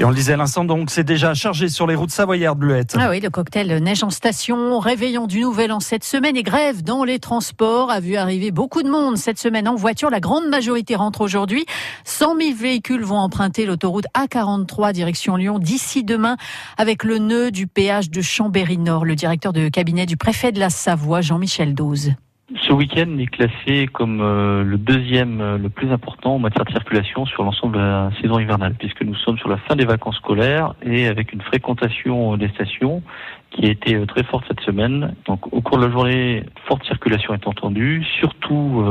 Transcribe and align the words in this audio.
Et 0.00 0.04
on 0.04 0.08
le 0.08 0.16
disait 0.16 0.32
à 0.32 0.36
l'instant, 0.36 0.64
donc 0.64 0.90
c'est 0.90 1.04
déjà 1.04 1.34
chargé 1.34 1.68
sur 1.68 1.86
les 1.86 1.94
routes 1.94 2.10
savoyardes 2.10 2.58
bleuettes. 2.58 2.96
Ah 2.98 3.10
oui, 3.10 3.20
le 3.20 3.30
cocktail 3.30 3.80
neige 3.80 4.02
en 4.02 4.10
station, 4.10 4.80
réveillon 4.80 5.28
du 5.28 5.42
nouvel 5.42 5.70
an 5.70 5.78
cette 5.78 6.02
semaine 6.02 6.36
et 6.36 6.42
grève 6.42 6.82
dans 6.82 7.04
les 7.04 7.20
transports 7.20 7.92
a 7.92 8.00
vu 8.00 8.16
arriver 8.16 8.50
beaucoup 8.50 8.82
de 8.82 8.90
monde 8.90 9.16
cette 9.16 9.38
semaine 9.38 9.68
en 9.68 9.76
voiture. 9.76 10.10
La 10.10 10.18
grande 10.18 10.48
majorité 10.48 10.96
rentre 10.96 11.20
aujourd'hui. 11.20 11.64
100 12.04 12.36
000 12.40 12.56
véhicules 12.56 13.04
vont 13.04 13.18
emprunter 13.18 13.66
l'autoroute 13.66 14.06
A43 14.18 14.92
direction 14.92 15.36
Lyon 15.36 15.60
d'ici 15.60 16.02
demain 16.02 16.36
avec 16.76 17.04
le 17.04 17.18
nœud 17.18 17.52
du 17.52 17.68
péage 17.68 18.10
de 18.10 18.20
Chambéry-Nord. 18.20 19.04
Le 19.04 19.14
directeur 19.14 19.52
de 19.52 19.68
cabinet 19.68 20.06
du 20.06 20.16
préfet 20.16 20.50
de 20.50 20.58
la 20.58 20.70
Savoie, 20.70 21.20
Jean-Michel 21.20 21.72
Dose. 21.72 22.14
Ce 22.60 22.74
week-end 22.74 23.16
est 23.18 23.26
classé 23.26 23.86
comme 23.90 24.20
euh, 24.20 24.64
le 24.64 24.76
deuxième 24.76 25.40
euh, 25.40 25.56
le 25.56 25.70
plus 25.70 25.90
important 25.90 26.34
en 26.34 26.38
matière 26.38 26.66
de 26.66 26.72
circulation 26.72 27.24
sur 27.24 27.42
l'ensemble 27.42 27.76
de 27.76 27.80
la 27.80 28.10
saison 28.20 28.38
hivernale, 28.38 28.74
puisque 28.78 29.00
nous 29.00 29.14
sommes 29.14 29.38
sur 29.38 29.48
la 29.48 29.56
fin 29.56 29.76
des 29.76 29.86
vacances 29.86 30.16
scolaires 30.16 30.74
et 30.82 31.06
avec 31.06 31.32
une 31.32 31.40
fréquentation 31.40 32.36
des 32.36 32.48
stations 32.50 33.02
qui 33.50 33.64
a 33.64 33.70
été 33.70 33.94
euh, 33.94 34.04
très 34.04 34.24
forte 34.24 34.44
cette 34.46 34.60
semaine. 34.60 35.14
Donc 35.24 35.50
au 35.54 35.62
cours 35.62 35.78
de 35.78 35.86
la 35.86 35.90
journée, 35.90 36.44
forte 36.66 36.84
circulation 36.84 37.32
est 37.32 37.46
entendue, 37.46 38.04
surtout 38.20 38.84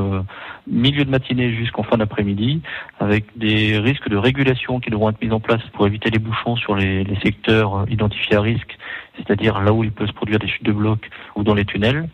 milieu 0.66 1.06
de 1.06 1.12
matinée 1.12 1.54
jusqu'en 1.54 1.84
fin 1.84 1.98
d'après-midi, 1.98 2.62
avec 3.00 3.26
des 3.36 3.78
risques 3.78 4.09
de 4.09 4.17
régulation 4.17 4.80
qui 4.80 4.90
devront 4.90 5.12
être 5.12 5.22
mis 5.22 5.31
en 5.31 5.40
place 5.40 5.62
pour 5.73 5.86
éviter 5.86 6.09
les 6.09 6.20
bouchons 6.20 6.56
sur 6.56 6.76
les, 6.76 7.04
les 7.04 7.20
secteurs 7.20 7.86
identifiés 7.88 8.36
à 8.36 8.42
risque, 8.42 8.78
c'est-à-dire 9.16 9.62
là 9.62 9.73
où 9.73 9.84
il 9.84 9.92
peut 9.92 10.08
se 10.08 10.14
produire 10.14 10.40
des 10.40 10.48
chutes 10.48 10.66
de 10.66 10.72
blocs 10.72 11.08
ou 11.36 11.44
dans 11.44 11.54
les 11.54 11.66
tunnels 11.66 12.09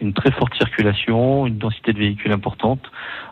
une 0.00 0.12
très 0.12 0.30
forte 0.30 0.54
circulation, 0.54 1.46
une 1.46 1.58
densité 1.58 1.92
de 1.92 1.98
véhicules 1.98 2.32
importante. 2.32 2.80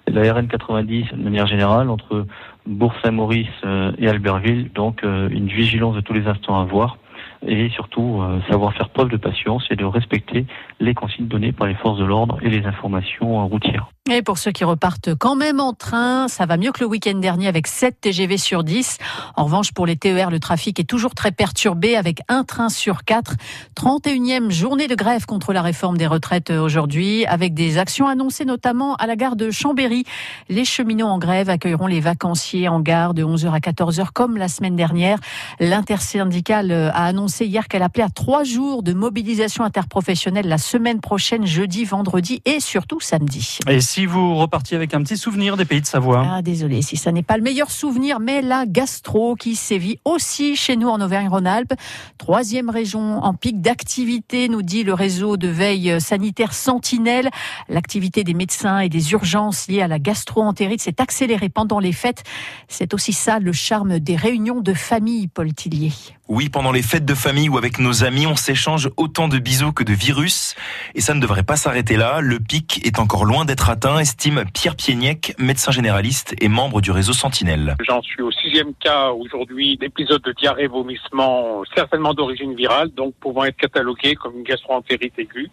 La 0.06 0.32
RN 0.32 0.48
90, 0.48 1.12
de 1.12 1.22
manière 1.22 1.46
générale, 1.46 1.90
entre 1.90 2.26
Bourg-Saint-Maurice 2.66 3.48
euh, 3.64 3.92
et 3.98 4.08
Albertville, 4.08 4.70
donc 4.72 5.04
euh, 5.04 5.28
une 5.30 5.46
vigilance 5.46 5.94
de 5.94 6.00
tous 6.00 6.12
les 6.12 6.26
instants 6.26 6.60
à 6.60 6.64
voir 6.64 6.98
et 7.46 7.68
surtout 7.70 8.20
euh, 8.22 8.40
savoir 8.50 8.74
faire 8.74 8.88
preuve 8.88 9.08
de 9.08 9.16
patience 9.16 9.66
et 9.70 9.76
de 9.76 9.84
respecter 9.84 10.46
les 10.80 10.94
consignes 10.94 11.28
données 11.28 11.52
par 11.52 11.66
les 11.66 11.74
forces 11.74 11.98
de 11.98 12.04
l'ordre 12.04 12.38
et 12.42 12.48
les 12.48 12.66
informations 12.66 13.46
routières. 13.46 13.88
Et 14.08 14.22
pour 14.22 14.38
ceux 14.38 14.52
qui 14.52 14.62
repartent 14.62 15.16
quand 15.16 15.34
même 15.34 15.58
en 15.58 15.72
train, 15.72 16.28
ça 16.28 16.46
va 16.46 16.56
mieux 16.56 16.70
que 16.70 16.78
le 16.78 16.86
week-end 16.86 17.18
dernier 17.18 17.48
avec 17.48 17.66
7 17.66 18.00
TGV 18.00 18.38
sur 18.38 18.62
10. 18.62 18.98
En 19.34 19.46
revanche, 19.46 19.72
pour 19.72 19.84
les 19.84 19.96
TER, 19.96 20.30
le 20.30 20.38
trafic 20.38 20.78
est 20.78 20.84
toujours 20.84 21.12
très 21.12 21.32
perturbé 21.32 21.96
avec 21.96 22.20
un 22.28 22.44
train 22.44 22.68
sur 22.68 23.02
4. 23.02 23.34
31e 23.74 24.52
journée 24.52 24.86
de 24.86 24.94
grève 24.94 25.26
contre 25.26 25.52
la 25.52 25.60
réforme 25.60 25.98
des 25.98 26.06
retraites 26.06 26.50
aujourd'hui 26.50 27.26
avec 27.26 27.52
des 27.52 27.78
actions 27.78 28.06
annoncées 28.06 28.44
notamment 28.44 28.94
à 28.94 29.08
la 29.08 29.16
gare 29.16 29.34
de 29.34 29.50
Chambéry. 29.50 30.04
Les 30.48 30.64
cheminots 30.64 31.08
en 31.08 31.18
grève 31.18 31.50
accueilleront 31.50 31.88
les 31.88 32.00
vacanciers 32.00 32.68
en 32.68 32.78
gare 32.78 33.12
de 33.12 33.24
11h 33.24 33.50
à 33.50 33.58
14h 33.58 34.12
comme 34.14 34.36
la 34.36 34.46
semaine 34.46 34.76
dernière. 34.76 35.18
L'intersyndicale 35.58 36.70
a 36.70 37.06
annoncé 37.06 37.44
hier 37.44 37.66
qu'elle 37.66 37.82
appelait 37.82 38.04
à 38.04 38.10
trois 38.10 38.44
jours 38.44 38.84
de 38.84 38.92
mobilisation 38.92 39.64
interprofessionnelle 39.64 40.46
la 40.46 40.58
semaine 40.58 41.00
prochaine, 41.00 41.44
jeudi, 41.44 41.84
vendredi 41.84 42.40
et 42.44 42.60
surtout 42.60 43.00
samedi 43.00 43.58
si 43.96 44.04
vous 44.04 44.34
repartiez 44.34 44.76
avec 44.76 44.92
un 44.92 45.02
petit 45.02 45.16
souvenir 45.16 45.56
des 45.56 45.64
pays 45.64 45.80
de 45.80 45.86
Savoie. 45.86 46.22
Ah, 46.30 46.42
désolé 46.42 46.82
si 46.82 46.98
ça 46.98 47.12
n'est 47.12 47.22
pas 47.22 47.38
le 47.38 47.42
meilleur 47.42 47.70
souvenir, 47.70 48.20
mais 48.20 48.42
la 48.42 48.66
gastro 48.66 49.36
qui 49.36 49.56
sévit 49.56 49.98
aussi 50.04 50.54
chez 50.54 50.76
nous 50.76 50.88
en 50.88 51.00
Auvergne-Rhône-Alpes. 51.00 51.72
Troisième 52.18 52.68
région 52.68 53.24
en 53.24 53.32
pic 53.32 53.62
d'activité, 53.62 54.50
nous 54.50 54.60
dit 54.60 54.84
le 54.84 54.92
réseau 54.92 55.38
de 55.38 55.48
veille 55.48 55.98
sanitaire 55.98 56.52
Sentinelle. 56.52 57.30
L'activité 57.70 58.22
des 58.22 58.34
médecins 58.34 58.80
et 58.80 58.90
des 58.90 59.12
urgences 59.12 59.66
liées 59.66 59.80
à 59.80 59.88
la 59.88 59.98
gastro-entérite 59.98 60.82
s'est 60.82 61.00
accélérée 61.00 61.48
pendant 61.48 61.78
les 61.78 61.92
fêtes. 61.92 62.22
C'est 62.68 62.92
aussi 62.92 63.14
ça 63.14 63.38
le 63.38 63.52
charme 63.52 63.98
des 63.98 64.16
réunions 64.16 64.60
de 64.60 64.74
famille, 64.74 65.26
Paul 65.26 65.54
Tillier. 65.54 65.92
Oui, 66.28 66.48
pendant 66.48 66.72
les 66.72 66.82
fêtes 66.82 67.04
de 67.04 67.14
famille 67.14 67.48
ou 67.48 67.56
avec 67.56 67.78
nos 67.78 68.02
amis, 68.02 68.26
on 68.26 68.34
s'échange 68.34 68.90
autant 68.96 69.28
de 69.28 69.38
bisous 69.38 69.72
que 69.72 69.84
de 69.84 69.92
virus. 69.92 70.56
Et 70.96 71.00
ça 71.00 71.14
ne 71.14 71.20
devrait 71.20 71.44
pas 71.44 71.54
s'arrêter 71.54 71.96
là. 71.96 72.20
Le 72.20 72.40
pic 72.40 72.84
est 72.84 72.98
encore 72.98 73.24
loin 73.24 73.44
d'être 73.44 73.70
atteint, 73.70 74.00
estime 74.00 74.44
Pierre 74.52 74.74
Pieniec, 74.74 75.34
médecin 75.38 75.70
généraliste 75.70 76.34
et 76.40 76.48
membre 76.48 76.80
du 76.80 76.90
réseau 76.90 77.12
Sentinelle. 77.12 77.76
J'en 77.86 78.02
suis 78.02 78.22
au 78.22 78.32
sixième 78.32 78.74
cas 78.74 79.10
aujourd'hui 79.10 79.76
d'épisode 79.76 80.22
de 80.22 80.32
diarrhée-vomissement, 80.32 81.62
certainement 81.76 82.12
d'origine 82.12 82.56
virale, 82.56 82.90
donc 82.90 83.14
pouvant 83.20 83.44
être 83.44 83.56
catalogué 83.56 84.16
comme 84.16 84.36
une 84.36 84.42
gastroentérite 84.42 85.16
aiguë. 85.18 85.50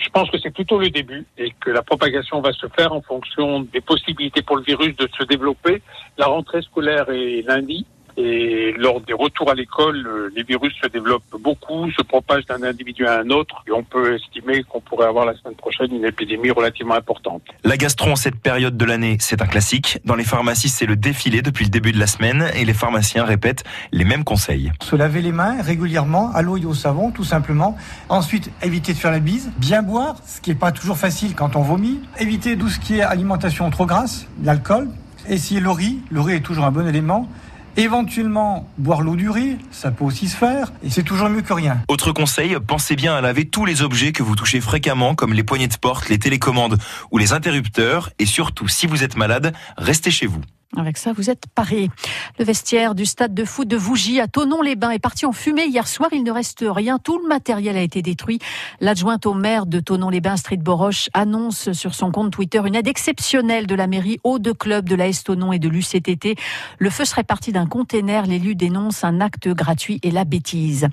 Je 0.00 0.08
pense 0.08 0.28
que 0.30 0.38
c'est 0.38 0.50
plutôt 0.50 0.80
le 0.80 0.90
début 0.90 1.26
et 1.36 1.52
que 1.60 1.70
la 1.70 1.82
propagation 1.82 2.40
va 2.40 2.52
se 2.52 2.66
faire 2.76 2.92
en 2.92 3.02
fonction 3.02 3.60
des 3.60 3.80
possibilités 3.80 4.42
pour 4.42 4.56
le 4.56 4.62
virus 4.62 4.96
de 4.96 5.08
se 5.16 5.22
développer. 5.24 5.80
La 6.16 6.26
rentrée 6.26 6.62
scolaire 6.62 7.08
est 7.10 7.42
lundi. 7.46 7.86
Et 8.20 8.74
lors 8.76 9.00
des 9.00 9.12
retours 9.12 9.48
à 9.48 9.54
l'école, 9.54 10.04
euh, 10.04 10.28
les 10.34 10.42
virus 10.42 10.72
se 10.82 10.88
développent 10.88 11.22
beaucoup, 11.38 11.88
se 11.92 12.02
propagent 12.02 12.46
d'un 12.46 12.64
individu 12.64 13.06
à 13.06 13.20
un 13.20 13.30
autre, 13.30 13.62
et 13.68 13.70
on 13.70 13.84
peut 13.84 14.16
estimer 14.16 14.64
qu'on 14.64 14.80
pourrait 14.80 15.06
avoir 15.06 15.24
la 15.24 15.36
semaine 15.36 15.54
prochaine 15.54 15.94
une 15.94 16.04
épidémie 16.04 16.50
relativement 16.50 16.94
importante. 16.94 17.42
La 17.62 17.76
gastro 17.76 18.10
en 18.10 18.16
cette 18.16 18.34
période 18.34 18.76
de 18.76 18.84
l'année, 18.84 19.18
c'est 19.20 19.40
un 19.40 19.46
classique. 19.46 20.00
Dans 20.04 20.16
les 20.16 20.24
pharmacies, 20.24 20.68
c'est 20.68 20.84
le 20.84 20.96
défilé 20.96 21.42
depuis 21.42 21.64
le 21.64 21.70
début 21.70 21.92
de 21.92 22.00
la 22.00 22.08
semaine, 22.08 22.50
et 22.56 22.64
les 22.64 22.72
pharmaciens 22.72 23.24
répètent 23.24 23.62
les 23.92 24.04
mêmes 24.04 24.24
conseils. 24.24 24.72
Se 24.82 24.96
laver 24.96 25.22
les 25.22 25.30
mains 25.30 25.62
régulièrement, 25.62 26.32
à 26.34 26.42
l'eau 26.42 26.56
et 26.56 26.64
au 26.64 26.74
savon, 26.74 27.12
tout 27.12 27.22
simplement. 27.22 27.76
Ensuite, 28.08 28.50
éviter 28.62 28.94
de 28.94 28.98
faire 28.98 29.12
la 29.12 29.20
bise, 29.20 29.52
bien 29.58 29.82
boire, 29.82 30.16
ce 30.26 30.40
qui 30.40 30.50
n'est 30.50 30.56
pas 30.56 30.72
toujours 30.72 30.98
facile 30.98 31.36
quand 31.36 31.54
on 31.54 31.62
vomit. 31.62 32.00
Éviter 32.18 32.58
tout 32.58 32.68
ce 32.68 32.80
qui 32.80 32.98
est 32.98 33.02
alimentation 33.02 33.70
trop 33.70 33.86
grasse, 33.86 34.26
l'alcool. 34.42 34.88
Essayer 35.28 35.60
le 35.60 35.70
riz, 35.70 36.00
le 36.10 36.20
riz 36.20 36.34
est 36.34 36.40
toujours 36.40 36.64
un 36.64 36.72
bon 36.72 36.88
élément. 36.88 37.28
Éventuellement, 37.78 38.68
boire 38.76 39.02
l'eau 39.02 39.14
du 39.14 39.30
riz, 39.30 39.56
ça 39.70 39.92
peut 39.92 40.04
aussi 40.04 40.26
se 40.26 40.36
faire, 40.36 40.72
et 40.82 40.90
c'est 40.90 41.04
toujours 41.04 41.28
mieux 41.28 41.42
que 41.42 41.52
rien. 41.52 41.80
Autre 41.86 42.10
conseil, 42.10 42.56
pensez 42.66 42.96
bien 42.96 43.14
à 43.14 43.20
laver 43.20 43.44
tous 43.44 43.64
les 43.64 43.82
objets 43.82 44.10
que 44.10 44.24
vous 44.24 44.34
touchez 44.34 44.60
fréquemment, 44.60 45.14
comme 45.14 45.32
les 45.32 45.44
poignées 45.44 45.68
de 45.68 45.76
porte, 45.76 46.08
les 46.08 46.18
télécommandes 46.18 46.76
ou 47.12 47.18
les 47.18 47.32
interrupteurs, 47.32 48.10
et 48.18 48.26
surtout, 48.26 48.66
si 48.66 48.88
vous 48.88 49.04
êtes 49.04 49.16
malade, 49.16 49.54
restez 49.76 50.10
chez 50.10 50.26
vous. 50.26 50.40
Avec 50.76 50.98
ça, 50.98 51.14
vous 51.14 51.30
êtes 51.30 51.44
paré. 51.54 51.88
Le 52.38 52.44
vestiaire 52.44 52.94
du 52.94 53.06
stade 53.06 53.32
de 53.32 53.44
foot 53.46 53.66
de 53.66 53.76
Vougy 53.76 54.20
à 54.20 54.28
Tonon-les-Bains 54.28 54.90
est 54.90 54.98
parti 54.98 55.24
en 55.24 55.32
fumée 55.32 55.64
hier 55.64 55.88
soir. 55.88 56.10
Il 56.12 56.22
ne 56.22 56.30
reste 56.30 56.62
rien. 56.68 56.98
Tout 56.98 57.18
le 57.18 57.26
matériel 57.26 57.74
a 57.78 57.80
été 57.80 58.02
détruit. 58.02 58.38
L'adjointe 58.80 59.24
au 59.24 59.32
maire 59.32 59.64
de 59.64 59.80
Tonon-les-Bains, 59.80 60.36
Street 60.36 60.58
Boroche, 60.58 61.08
annonce 61.14 61.72
sur 61.72 61.94
son 61.94 62.10
compte 62.10 62.30
Twitter 62.30 62.60
une 62.66 62.74
aide 62.74 62.86
exceptionnelle 62.86 63.66
de 63.66 63.74
la 63.74 63.86
mairie 63.86 64.18
aux 64.24 64.38
deux 64.38 64.52
clubs 64.52 64.86
de 64.86 64.94
la 64.94 65.10
Tonon 65.10 65.54
et 65.54 65.58
de 65.58 65.70
l'UCTT. 65.70 66.36
Le 66.78 66.90
feu 66.90 67.06
serait 67.06 67.24
parti 67.24 67.50
d'un 67.50 67.66
container. 67.66 68.26
L'élu 68.26 68.54
dénonce 68.54 69.04
un 69.04 69.22
acte 69.22 69.48
gratuit 69.48 69.98
et 70.02 70.10
la 70.10 70.26
bêtise. 70.26 70.88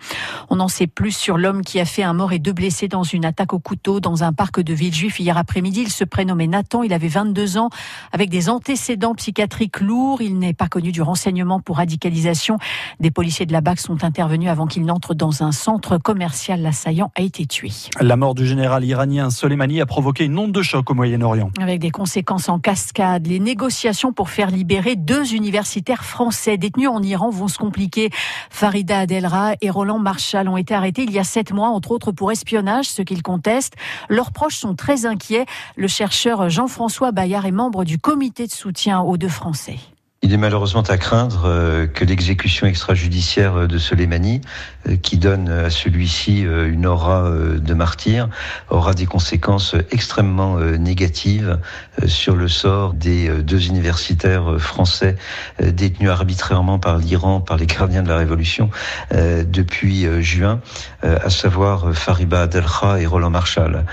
On 0.50 0.62
en 0.62 0.69
sait 0.69 0.88
plus 0.88 1.12
sur 1.12 1.38
l'homme 1.38 1.64
qui 1.64 1.81
a 1.81 1.85
fait 1.85 2.03
un 2.03 2.14
mort 2.14 2.31
et 2.31 2.40
deux 2.40 2.53
blessés 2.53 2.88
dans 2.88 3.03
une 3.03 3.25
attaque 3.25 3.52
au 3.52 3.59
couteau 3.59 4.00
dans 4.00 4.24
un 4.24 4.31
parc 4.31 4.62
de 4.62 4.74
Villejuif 4.74 5.19
hier 5.19 5.38
après-midi. 5.38 5.81
Il 5.81 5.91
se 5.91 6.06
prénommait 6.06 6.47
Nathan. 6.47 6.81
Il 6.81 6.94
avait 6.94 7.09
22 7.09 7.58
ans 7.58 7.69
avec 8.14 8.30
des 8.30 8.50
antécédents 8.50 9.16
psychiatriques 9.16 9.65
lourd. 9.80 10.22
Il 10.22 10.40
n'est 10.40 10.53
pas 10.53 10.68
connu 10.68 10.92
du 10.92 11.02
renseignement 11.02 11.59
pour 11.59 11.78
radicalisation. 11.78 12.58
Des 13.00 13.12
policiers 13.12 13.46
de 13.46 13.53
la 13.53 13.62
BAC 13.62 13.80
sont 13.80 14.03
intervenus 14.03 14.50
avant 14.50 14.68
qu'il 14.68 14.86
n'entre 14.86 15.14
dans 15.14 15.44
un 15.44 15.52
centre 15.52 15.98
commercial. 15.98 16.62
L'assaillant 16.62 17.12
a 17.16 17.22
été 17.22 17.46
tué. 17.46 17.70
La 18.00 18.16
mort 18.16 18.36
du 18.36 18.46
général 18.46 18.84
iranien 18.86 19.30
Soleimani 19.30 19.81
a 19.81 19.86
provoqué 19.86 20.26
une 20.26 20.38
onde 20.38 20.52
de 20.52 20.62
choc 20.62 20.90
au 20.90 20.94
Moyen-Orient. 20.94 21.52
Avec 21.59 21.80
des 21.80 21.92
conséquences 21.92 22.50
en 22.50 22.59
cascade, 22.59 23.28
les 23.28 23.40
négociations 23.40 24.14
pour 24.14 24.30
faire 24.30 24.52
libérer 24.52 24.96
deux 24.96 25.34
universitaires 25.34 26.06
français 26.06 26.58
détenus 26.58 26.90
en 26.90 27.02
Iran 27.02 27.30
vont 27.30 27.47
se 27.47 27.58
compliquer. 27.58 28.09
Farida 28.50 29.00
Adelra 29.00 29.53
et 29.62 29.70
Roland 29.70 30.00
Marshall 30.00 30.47
ont 30.47 30.58
été 30.58 30.74
arrêtés 30.74 31.03
il 31.03 31.12
y 31.12 31.20
a 31.20 31.24
sept 31.24 31.52
mois, 31.52 31.70
entre 31.70 31.92
autres 31.92 32.12
pour 32.12 32.32
espionnage, 32.32 32.86
ce 32.86 33.02
qu'ils 33.02 33.24
contestent. 33.24 33.76
Leurs 34.09 34.32
proches 34.32 34.58
sont 34.58 34.76
très 34.76 35.06
inquiets. 35.06 35.46
Le 35.76 35.88
chercheur 35.88 36.50
Jean-François 36.50 37.12
Bayard 37.12 37.46
est 37.46 37.52
membre 37.52 37.84
du 37.84 37.97
comité 37.97 38.47
de 38.47 38.52
soutien 38.52 39.02
aux 39.02 39.18
deux 39.18 39.30
Français. 39.30 39.54
sei. 39.55 39.94
Il 40.25 40.34
est 40.34 40.38
malheureusement 40.38 40.81
à 40.81 40.97
craindre 40.97 41.44
euh, 41.46 41.85
que 41.85 42.03
l'exécution 42.03 42.66
extrajudiciaire 42.66 43.67
de 43.67 43.78
Soleimani, 43.78 44.41
euh, 44.90 44.96
qui 44.96 45.20
donne 45.20 45.49
à 45.49 45.70
celui-ci 45.70 46.47
euh, 46.47 46.67
une 46.67 46.88
aura 46.88 47.29
de 47.29 47.73
martyr, 47.76 48.28
aura 48.72 48.96
des 48.96 49.05
conséquences 49.05 49.76
extrêmement 49.91 50.58
négatives 50.58 51.59
sur 52.08 52.35
le 52.35 52.47
sort 52.47 52.94
des 52.94 53.29
deux 53.44 53.67
universitaires 53.67 54.59
français 54.59 55.16
détenus 55.61 56.09
arbitrairement 56.09 56.79
par 56.79 56.97
l'Iran, 56.97 57.40
par 57.41 57.58
les 57.58 57.67
gardiens 57.67 58.02
de 58.02 58.09
la 58.09 58.17
Révolution 58.17 58.70
depuis 59.11 60.08
juin, 60.22 60.61
à 61.03 61.29
savoir 61.29 61.94
Fariba 61.94 62.44
Adelkha 62.44 62.99
et 62.99 63.05
Roland 63.05 63.29
Marshall. 63.29 63.85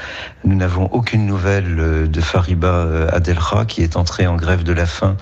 Nous 0.45 0.57
n'avons 0.57 0.87
aucune 0.87 1.27
nouvelle 1.27 2.11
de 2.11 2.21
Fariba 2.21 3.09
Adelkha 3.13 3.65
qui 3.67 3.83
est 3.83 3.97
entré 3.97 4.27
en 4.27 4.37
grève 4.37 4.63
de 4.63 4.73
la 4.73 4.87
faim 4.87 5.17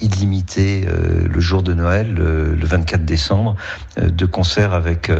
illimitée 0.00 0.41
limité 0.42 0.86
le 0.86 1.40
jour 1.40 1.62
de 1.62 1.72
Noël, 1.72 2.12
le 2.14 2.66
24 2.66 3.04
décembre, 3.04 3.54
de 3.96 4.26
concert 4.26 4.72
avec 4.72 5.10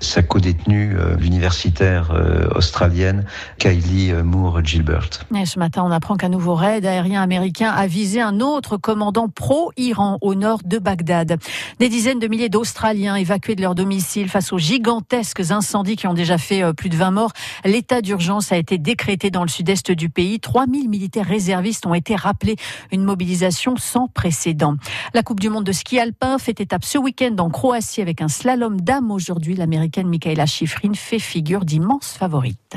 sa 0.00 0.22
co-détenue 0.22 0.96
l'universitaire 1.18 2.10
australienne 2.54 3.24
Kylie 3.58 4.12
Moore 4.24 4.64
Gilbert. 4.64 5.08
Ce 5.44 5.58
matin, 5.58 5.82
on 5.84 5.90
apprend 5.90 6.16
qu'un 6.16 6.28
nouveau 6.28 6.54
raid 6.54 6.84
aérien 6.84 7.22
américain 7.22 7.70
a 7.70 7.86
visé 7.86 8.20
un 8.20 8.40
autre 8.40 8.76
commandant 8.76 9.28
pro-Iran 9.28 10.18
au 10.20 10.34
nord 10.34 10.60
de 10.64 10.78
Bagdad. 10.78 11.38
Des 11.78 11.88
dizaines 11.88 12.18
de 12.18 12.26
milliers 12.26 12.48
d'Australiens 12.48 13.14
évacués 13.14 13.54
de 13.54 13.62
leur 13.62 13.74
domicile 13.74 14.28
face 14.28 14.52
aux 14.52 14.58
gigantesques 14.58 15.50
incendies 15.50 15.96
qui 15.96 16.06
ont 16.06 16.14
déjà 16.14 16.38
fait 16.38 16.72
plus 16.74 16.88
de 16.88 16.96
20 16.96 17.12
morts. 17.12 17.32
L'état 17.64 18.00
d'urgence 18.00 18.50
a 18.50 18.56
été 18.56 18.78
décrété 18.78 19.30
dans 19.30 19.42
le 19.42 19.48
sud-est 19.48 19.92
du 19.92 20.08
pays. 20.08 20.40
3000 20.40 20.88
militaires 20.88 21.26
réservistes 21.26 21.86
ont 21.86 21.94
été 21.94 22.16
rappelés. 22.16 22.56
Une 22.90 23.04
mobilisation 23.04 23.76
sans 23.76 24.08
précédent. 24.08 24.71
La 25.14 25.22
Coupe 25.22 25.40
du 25.40 25.48
monde 25.48 25.64
de 25.64 25.72
ski 25.72 25.98
alpin 25.98 26.38
fait 26.38 26.60
étape 26.60 26.84
ce 26.84 26.98
week-end 26.98 27.34
en 27.38 27.50
Croatie 27.50 28.00
avec 28.00 28.20
un 28.20 28.28
slalom 28.28 28.80
d'âme 28.80 29.10
aujourd'hui. 29.10 29.54
L'américaine 29.54 30.08
Michaela 30.08 30.46
Schifrin 30.46 30.94
fait 30.94 31.18
figure 31.18 31.64
d'immense 31.64 32.16
favorite. 32.18 32.76